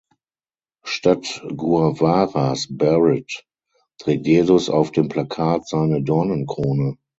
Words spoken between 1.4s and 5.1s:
Guevaras Barett trägt Jesus auf dem